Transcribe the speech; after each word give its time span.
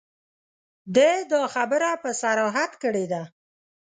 ده 0.95 1.09
دا 1.31 1.41
خبره 1.55 1.89
په 2.03 2.09
صراحت 2.21 2.71
کړې 2.83 3.05
ده. 3.11 3.23